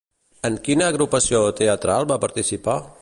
[0.47, 2.79] En quina agrupació teatral va participar?